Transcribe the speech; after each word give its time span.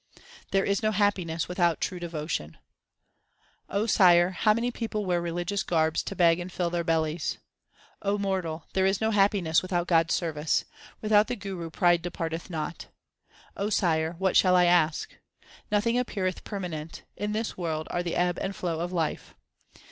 There 0.49 0.65
is 0.65 0.81
no 0.81 0.89
happiness 0.89 1.47
without 1.47 1.79
true 1.79 1.99
devotion: 1.99 2.57
O 3.69 3.85
Sire, 3.85 4.31
how 4.31 4.51
many 4.51 4.71
people 4.71 5.05
wear 5.05 5.21
religious 5.21 5.61
garbs 5.61 6.01
to 6.01 6.15
beg 6.15 6.39
and 6.39 6.51
fill 6.51 6.71
their 6.71 6.83
bellies! 6.83 7.37
O 8.01 8.17
mortal, 8.17 8.65
there 8.73 8.87
is 8.87 8.99
no 8.99 9.11
happiness 9.11 9.61
without 9.61 9.85
God 9.85 10.09
s 10.09 10.15
service; 10.15 10.65
without 11.01 11.27
the 11.27 11.35
Guru 11.35 11.69
pride 11.69 12.01
depart 12.01 12.33
eth 12.33 12.49
not. 12.49 12.87
O 13.55 13.69
Sire, 13.69 14.15
what 14.17 14.35
shall 14.35 14.55
I 14.55 14.65
ask? 14.65 15.15
Nothing 15.69 15.99
appeareth 15.99 16.43
per 16.43 16.59
manent; 16.59 17.03
in 17.15 17.33
this 17.33 17.55
world 17.55 17.85
are 17.91 18.01
the 18.01 18.15
ebb 18.15 18.39
and 18.41 18.55
flow 18.55 18.79
of 18.79 18.91
life. 18.91 19.35